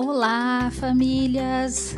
[0.00, 1.96] Olá, famílias!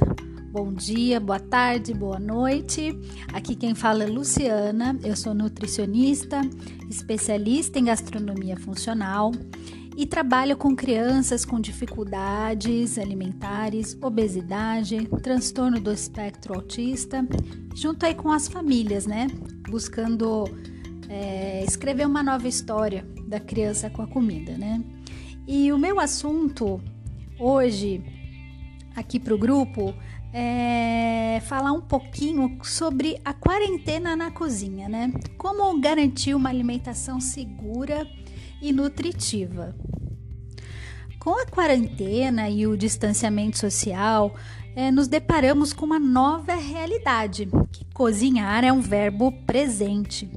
[0.50, 2.98] Bom dia, boa tarde, boa noite.
[3.30, 6.40] Aqui quem fala é Luciana, eu sou nutricionista,
[6.88, 9.32] especialista em gastronomia funcional
[9.98, 17.22] e trabalho com crianças com dificuldades alimentares, obesidade, transtorno do espectro autista,
[17.74, 19.26] junto aí com as famílias, né?
[19.68, 20.44] Buscando
[21.06, 24.82] é, escrever uma nova história da criança com a comida, né?
[25.46, 26.80] E o meu assunto
[27.40, 28.02] hoje
[28.94, 29.94] aqui para o grupo
[30.32, 35.12] é falar um pouquinho sobre a quarentena na cozinha, né?
[35.36, 38.06] Como garantir uma alimentação segura
[38.62, 39.74] e nutritiva.
[41.18, 44.34] Com a quarentena e o distanciamento social,
[44.76, 50.30] é, nos deparamos com uma nova realidade, que cozinhar é um verbo presente.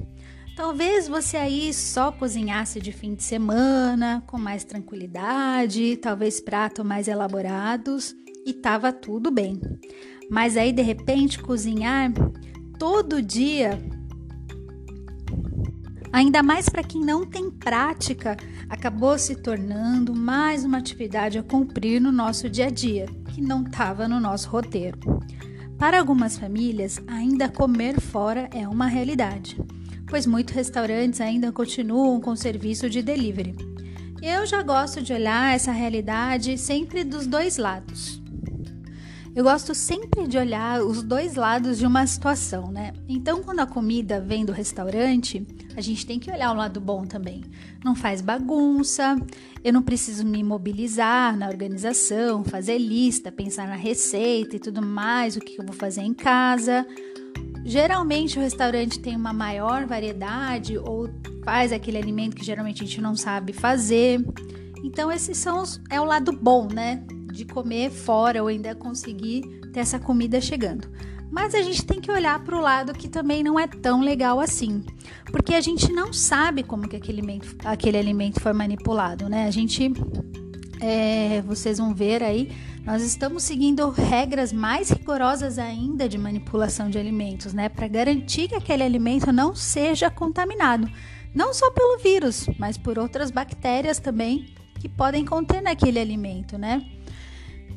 [0.56, 7.08] Talvez você aí só cozinhasse de fim de semana, com mais tranquilidade, talvez pratos mais
[7.08, 8.14] elaborados
[8.46, 9.60] e tava tudo bem.
[10.30, 12.12] Mas aí de repente cozinhar
[12.78, 13.80] todo dia,
[16.12, 18.36] ainda mais para quem não tem prática,
[18.68, 23.64] acabou se tornando mais uma atividade a cumprir no nosso dia a dia, que não
[23.64, 25.00] estava no nosso roteiro.
[25.76, 29.56] Para algumas famílias, ainda comer fora é uma realidade
[30.14, 33.56] pois muitos restaurantes ainda continuam com serviço de delivery.
[34.22, 38.22] Eu já gosto de olhar essa realidade sempre dos dois lados.
[39.34, 42.92] Eu gosto sempre de olhar os dois lados de uma situação, né?
[43.08, 45.44] Então, quando a comida vem do restaurante,
[45.76, 47.42] a gente tem que olhar o lado bom também.
[47.84, 49.16] Não faz bagunça,
[49.64, 55.34] eu não preciso me mobilizar na organização, fazer lista, pensar na receita e tudo mais,
[55.34, 56.86] o que eu vou fazer em casa.
[57.64, 61.08] Geralmente o restaurante tem uma maior variedade ou
[61.42, 64.20] faz aquele alimento que geralmente a gente não sabe fazer.
[64.84, 69.42] Então esses são os, é o lado bom, né, de comer fora ou ainda conseguir
[69.72, 70.88] ter essa comida chegando.
[71.30, 74.38] Mas a gente tem que olhar para o lado que também não é tão legal
[74.38, 74.84] assim,
[75.32, 79.46] porque a gente não sabe como que aquele alimento, aquele alimento foi manipulado, né?
[79.46, 79.92] A gente,
[80.80, 82.52] é, vocês vão ver aí
[82.84, 88.54] nós estamos seguindo regras mais rigorosas ainda de manipulação de alimentos, né, para garantir que
[88.54, 90.88] aquele alimento não seja contaminado,
[91.34, 96.84] não só pelo vírus, mas por outras bactérias também que podem conter naquele alimento, né?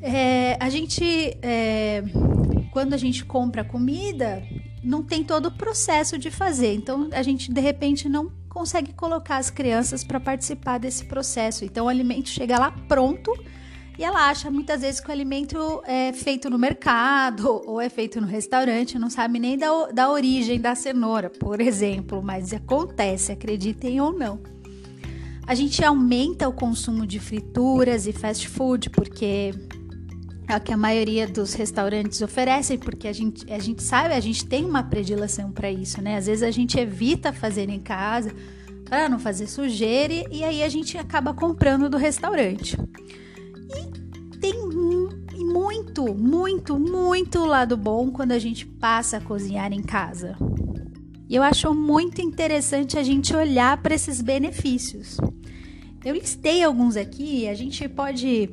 [0.02, 1.04] É, a gente,
[1.42, 2.04] é,
[2.72, 4.44] quando a gente compra comida,
[4.84, 9.38] não tem todo o processo de fazer, então a gente de repente não consegue colocar
[9.38, 11.64] as crianças para participar desse processo.
[11.64, 13.32] Então o alimento chega lá pronto
[13.98, 18.22] e ela acha muitas vezes que o alimento é feito no mercado ou é feito
[18.22, 24.00] no restaurante, não sabe nem da, da origem da cenoura, por exemplo, mas acontece, acreditem
[24.00, 24.40] ou não.
[25.48, 29.54] A gente aumenta o consumo de frituras e fast food porque
[30.48, 34.20] é o que a maioria dos restaurantes oferecem, porque a gente, a gente sabe, a
[34.20, 36.18] gente tem uma predileção para isso, né?
[36.18, 38.34] Às vezes a gente evita fazer em casa
[38.86, 42.78] para não fazer sujeira e, e aí a gente acaba comprando do restaurante.
[45.88, 50.36] Muito, muito, muito lado bom quando a gente passa a cozinhar em casa.
[51.30, 55.18] E eu acho muito interessante a gente olhar para esses benefícios.
[56.04, 58.50] Eu listei alguns aqui, a gente pode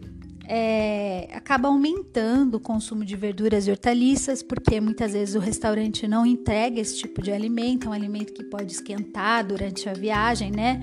[0.49, 6.81] é, aumentando o consumo de verduras e hortaliças, porque muitas vezes o restaurante não entrega
[6.81, 10.81] esse tipo de alimento, é um alimento que pode esquentar durante a viagem, né?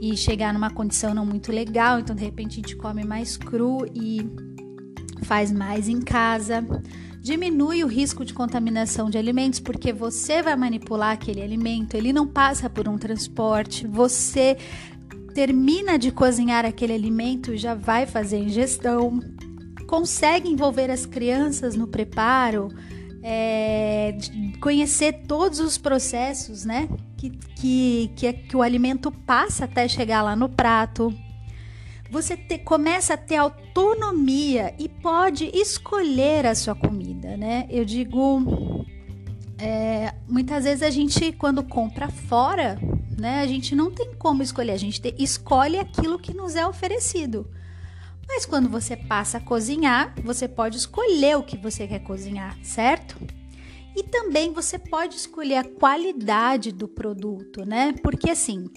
[0.00, 3.86] e chegar numa condição não muito legal, então de repente a gente come mais cru
[3.94, 4.20] e
[5.24, 6.64] faz mais em casa.
[7.20, 12.26] Diminui o risco de contaminação de alimentos, porque você vai manipular aquele alimento, ele não
[12.26, 14.58] passa por um transporte, você
[15.34, 19.20] termina de cozinhar aquele alimento e já vai fazer ingestão.
[19.86, 22.68] Consegue envolver as crianças no preparo,
[23.22, 24.16] é,
[24.60, 26.88] conhecer todos os processos, né?
[27.16, 31.12] Que, que, que, que, o alimento passa até chegar lá no prato.
[32.14, 37.66] Você te, começa a ter autonomia e pode escolher a sua comida, né?
[37.68, 38.86] Eu digo,
[39.58, 42.78] é, muitas vezes a gente, quando compra fora,
[43.18, 43.40] né?
[43.40, 47.50] A gente não tem como escolher, a gente te, escolhe aquilo que nos é oferecido.
[48.28, 53.16] Mas quando você passa a cozinhar, você pode escolher o que você quer cozinhar, certo?
[53.96, 57.92] E também você pode escolher a qualidade do produto, né?
[58.00, 58.70] Porque assim,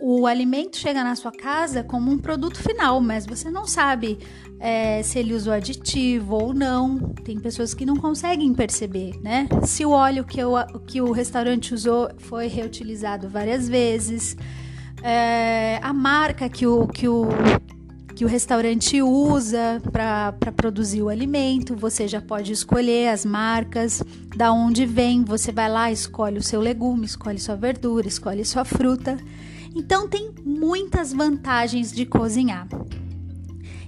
[0.00, 4.18] o alimento chega na sua casa como um produto final, mas você não sabe
[4.60, 6.98] é, se ele usou aditivo ou não.
[7.24, 9.48] Tem pessoas que não conseguem perceber, né?
[9.64, 10.40] Se o óleo que,
[10.86, 14.36] que o restaurante usou foi reutilizado várias vezes,
[15.02, 17.28] é, a marca que o, que o
[18.18, 21.76] que o restaurante usa para produzir o alimento.
[21.76, 24.02] Você já pode escolher as marcas,
[24.36, 25.22] da onde vem.
[25.22, 29.16] Você vai lá, escolhe o seu legume, escolhe sua verdura, escolhe sua fruta.
[29.78, 32.66] Então tem muitas vantagens de cozinhar.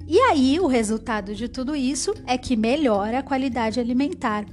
[0.06, 4.46] E aí, o resultado de tudo isso é que melhora a qualidade alimentar.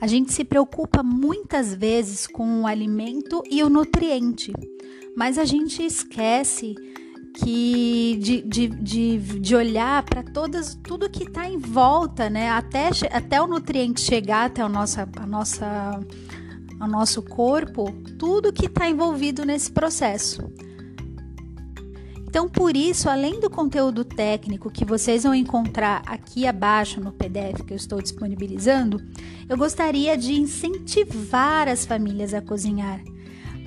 [0.00, 4.52] A gente se preocupa muitas vezes com o alimento e o nutriente,
[5.16, 6.74] mas a gente esquece
[7.34, 12.50] que de, de, de, de olhar para todas tudo que está em volta, né?
[12.50, 16.00] Até, até o nutriente chegar até o nossa, a nossa,
[16.82, 20.52] ao nosso corpo, tudo que está envolvido nesse processo.
[22.26, 27.62] Então, por isso, além do conteúdo técnico que vocês vão encontrar aqui abaixo no PDF
[27.64, 29.00] que eu estou disponibilizando,
[29.48, 33.00] eu gostaria de incentivar as famílias a cozinhar.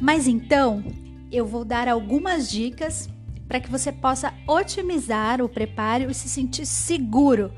[0.01, 0.83] Mas então,
[1.31, 3.07] eu vou dar algumas dicas
[3.47, 7.53] para que você possa otimizar o preparo e se sentir seguro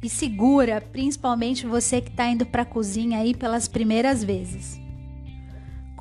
[0.00, 4.81] e segura, principalmente você que está indo para a cozinha aí pelas primeiras vezes.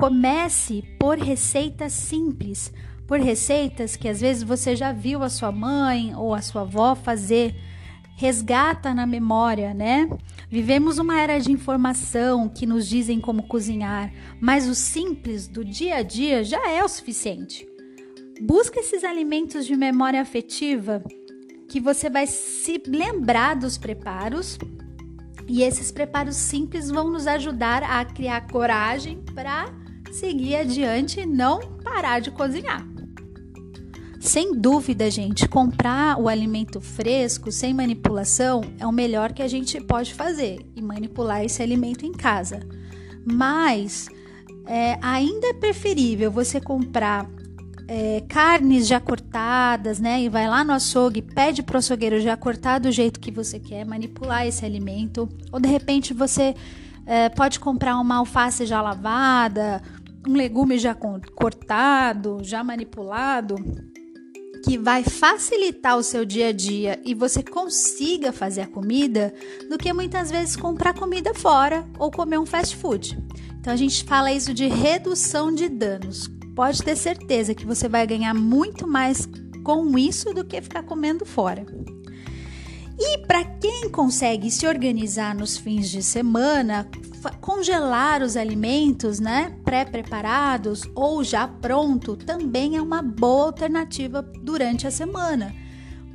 [0.01, 2.73] Comece por receitas simples,
[3.05, 6.95] por receitas que às vezes você já viu a sua mãe ou a sua avó
[6.95, 7.53] fazer.
[8.17, 10.09] Resgata na memória, né?
[10.49, 15.97] Vivemos uma era de informação que nos dizem como cozinhar, mas o simples do dia
[15.97, 17.63] a dia já é o suficiente.
[18.41, 21.03] Busca esses alimentos de memória afetiva
[21.69, 24.57] que você vai se lembrar dos preparos
[25.47, 29.71] e esses preparos simples vão nos ajudar a criar coragem para
[30.11, 32.85] seguir adiante e não parar de cozinhar.
[34.19, 39.81] Sem dúvida, gente, comprar o alimento fresco, sem manipulação, é o melhor que a gente
[39.81, 42.59] pode fazer e manipular esse alimento em casa.
[43.25, 44.07] Mas
[44.67, 47.27] é, ainda é preferível você comprar
[47.87, 50.21] é, carnes já cortadas, né?
[50.21, 53.85] E vai lá no açougue, pede pro açougueiro já cortar do jeito que você quer,
[53.85, 55.27] manipular esse alimento.
[55.51, 56.55] Ou de repente você
[57.05, 59.81] é, pode comprar uma alface já lavada,
[60.27, 63.55] um legume já cortado, já manipulado,
[64.63, 69.33] que vai facilitar o seu dia a dia e você consiga fazer a comida,
[69.69, 73.17] do que muitas vezes comprar comida fora ou comer um fast food.
[73.59, 78.05] Então a gente fala isso de redução de danos pode ter certeza que você vai
[78.05, 79.27] ganhar muito mais
[79.63, 81.65] com isso do que ficar comendo fora.
[82.99, 86.87] E para quem consegue se organizar nos fins de semana,
[87.29, 94.91] congelar os alimentos, né, pré-preparados ou já pronto, também é uma boa alternativa durante a
[94.91, 95.53] semana.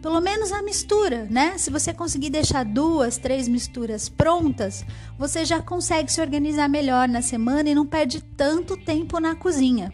[0.03, 1.59] Pelo menos a mistura, né?
[1.59, 4.85] Se você conseguir deixar duas, três misturas prontas,
[5.19, 9.93] você já consegue se organizar melhor na semana e não perde tanto tempo na cozinha.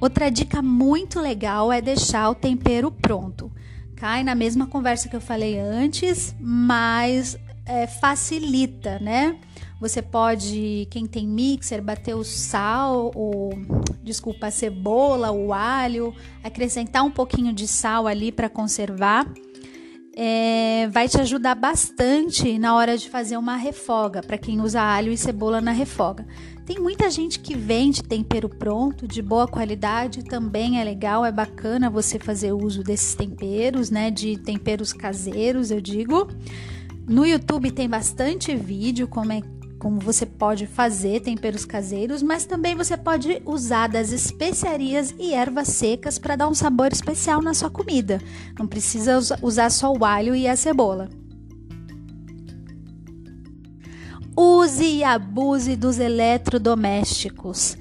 [0.00, 3.52] Outra dica muito legal é deixar o tempero pronto.
[3.94, 7.36] Cai na mesma conversa que eu falei antes, mas
[7.70, 9.36] é, facilita, né?
[9.80, 13.50] Você pode, quem tem mixer, bater o sal, ou
[14.02, 16.12] desculpa, a cebola, o alho,
[16.42, 19.26] acrescentar um pouquinho de sal ali para conservar.
[20.16, 25.12] É, vai te ajudar bastante na hora de fazer uma refoga, para quem usa alho
[25.12, 26.26] e cebola na refoga.
[26.66, 31.88] Tem muita gente que vende tempero pronto, de boa qualidade, também é legal, é bacana
[31.88, 34.10] você fazer uso desses temperos, né?
[34.10, 36.28] De temperos caseiros, eu digo.
[37.10, 39.42] No YouTube tem bastante vídeo como é
[39.80, 45.66] como você pode fazer temperos caseiros, mas também você pode usar das especiarias e ervas
[45.66, 48.20] secas para dar um sabor especial na sua comida.
[48.56, 51.08] Não precisa usar só o alho e a cebola.
[54.36, 57.76] Use e abuse dos eletrodomésticos.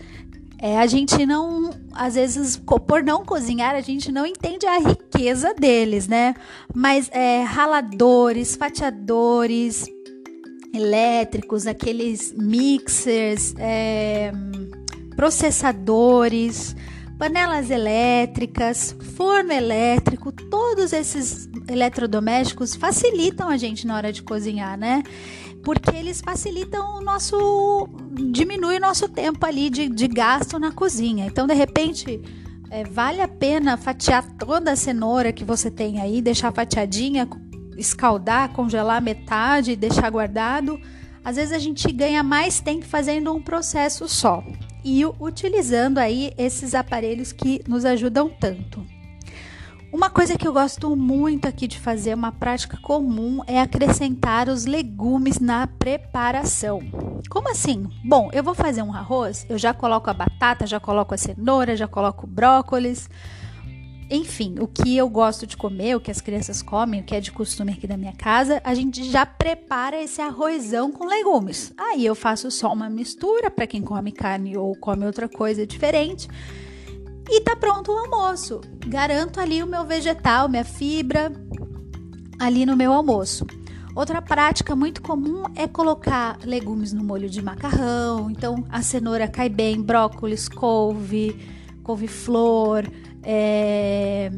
[0.62, 5.54] É, a gente não, às vezes, por não cozinhar, a gente não entende a riqueza
[5.54, 6.36] deles, né?
[6.76, 9.88] Mas é, raladores, fatiadores
[10.74, 14.34] elétricos, aqueles mixers, é,
[15.16, 16.76] processadores,
[17.20, 25.04] panelas elétricas, forno elétrico, todos esses eletrodomésticos facilitam a gente na hora de cozinhar, né?
[25.62, 27.90] porque eles facilitam o nosso.
[28.32, 31.26] diminui o nosso tempo ali de, de gasto na cozinha.
[31.26, 32.22] Então, de repente,
[32.72, 37.28] é, vale a pena fatiar toda a cenoura que você tem aí, deixar fatiadinha,
[37.78, 40.80] escaldar, congelar metade e deixar guardado.
[41.22, 44.42] Às vezes a gente ganha mais tempo fazendo um processo só
[44.84, 48.86] e utilizando aí esses aparelhos que nos ajudam tanto.
[49.92, 54.66] Uma coisa que eu gosto muito aqui de fazer, uma prática comum, é acrescentar os
[54.66, 56.80] legumes na preparação.
[57.28, 57.90] Como assim?
[58.06, 61.76] Bom, eu vou fazer um arroz, eu já coloco a batata, já coloco a cenoura,
[61.76, 63.10] já coloco o brócolis.
[64.10, 67.22] Enfim, o que eu gosto de comer, o que as crianças comem, o que é
[67.22, 71.72] de costume aqui da minha casa, a gente já prepara esse arrozão com legumes.
[71.78, 76.28] Aí eu faço só uma mistura para quem come carne ou come outra coisa diferente.
[77.30, 78.62] E tá pronto o almoço.
[78.88, 81.32] Garanto ali o meu vegetal, minha fibra
[82.40, 83.46] ali no meu almoço.
[83.96, 88.32] Outra prática muito comum é colocar legumes no molho de macarrão.
[88.32, 92.86] Então a cenoura cai bem, brócolis, couve, couve-flor,
[93.24, 94.32] é...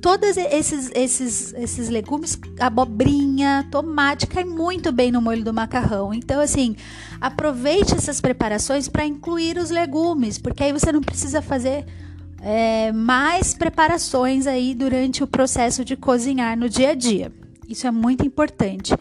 [0.00, 6.12] Todos esses, esses, esses legumes, abobrinha, tomate, cai muito bem no molho do macarrão.
[6.12, 6.74] Então, assim,
[7.20, 11.86] aproveite essas preparações para incluir os legumes, porque aí você não precisa fazer
[12.42, 17.32] é, mais preparações aí durante o processo de cozinhar no dia a dia.
[17.68, 18.92] Isso é muito importante.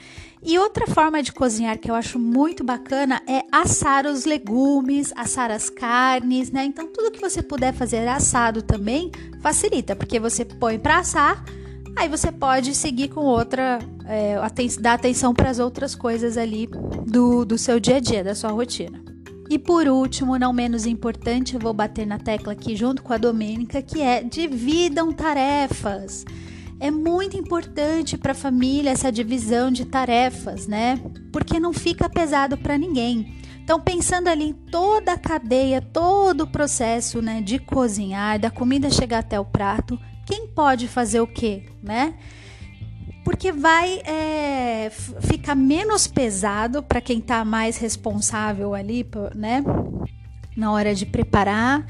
[0.44, 5.52] E outra forma de cozinhar que eu acho muito bacana é assar os legumes, assar
[5.52, 6.66] as carnes, né?
[6.66, 11.46] Então, tudo que você puder fazer assado também facilita, porque você põe para assar,
[11.96, 14.36] aí você pode seguir com outra, é,
[14.80, 16.68] dar atenção para as outras coisas ali
[17.06, 19.00] do, do seu dia a dia, da sua rotina.
[19.48, 23.18] E por último, não menos importante, eu vou bater na tecla aqui junto com a
[23.18, 26.26] Domênica, que é dividam tarefas.
[26.82, 31.00] É muito importante para a família essa divisão de tarefas, né?
[31.32, 33.36] Porque não fica pesado para ninguém.
[33.64, 38.90] Então, pensando ali em toda a cadeia, todo o processo né, de cozinhar, da comida
[38.90, 42.16] chegar até o prato, quem pode fazer o quê, né?
[43.24, 44.90] Porque vai é,
[45.22, 49.64] ficar menos pesado para quem está mais responsável ali, né?
[50.58, 51.86] Na hora de preparar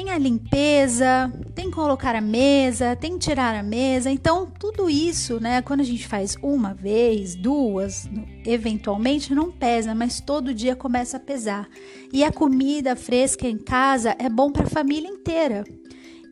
[0.00, 4.10] tem a limpeza, tem que colocar a mesa, tem que tirar a mesa.
[4.10, 8.08] Então, tudo isso, né, quando a gente faz uma vez, duas,
[8.46, 11.68] eventualmente não pesa, mas todo dia começa a pesar.
[12.10, 15.64] E a comida fresca em casa é bom para a família inteira.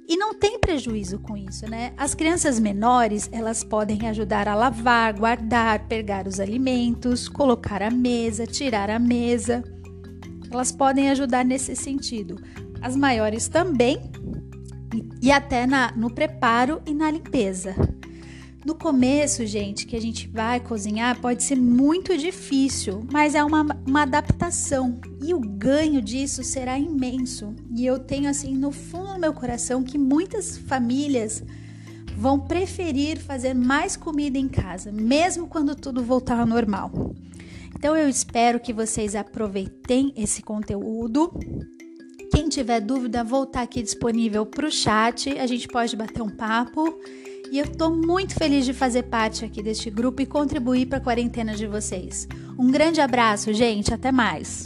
[0.09, 1.93] E não tem prejuízo com isso, né?
[1.95, 8.47] As crianças menores, elas podem ajudar a lavar, guardar, pegar os alimentos, colocar a mesa,
[8.47, 9.63] tirar a mesa.
[10.51, 12.37] Elas podem ajudar nesse sentido
[12.81, 14.11] as maiores também,
[15.21, 17.75] e até na, no preparo e na limpeza.
[18.65, 23.65] No começo, gente, que a gente vai cozinhar, pode ser muito difícil, mas é uma,
[23.87, 27.55] uma adaptação e o ganho disso será imenso.
[27.75, 31.43] E eu tenho, assim, no fundo do meu coração que muitas famílias
[32.17, 36.91] vão preferir fazer mais comida em casa, mesmo quando tudo voltar ao normal.
[37.75, 41.33] Então eu espero que vocês aproveitem esse conteúdo
[42.31, 45.31] quem tiver dúvida, vou estar aqui disponível para o chat.
[45.39, 46.99] A gente pode bater um papo.
[47.51, 51.01] E eu estou muito feliz de fazer parte aqui deste grupo e contribuir para a
[51.01, 52.29] quarentena de vocês.
[52.59, 53.93] Um grande abraço, gente.
[53.95, 54.65] Até mais.